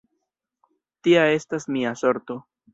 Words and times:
Tia 1.09 1.27
estas 1.35 1.71
mia 1.77 1.95
sorto! 2.05 2.43